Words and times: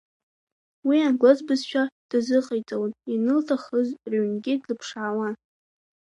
Уи 0.87 0.97
англыз 1.07 1.39
бызшәа 1.47 1.83
дазыҟаиҵалон, 2.09 2.93
ианылҭахыз 3.11 3.89
рҩнгьы 4.11 4.53
длыԥшаауан. 4.61 5.33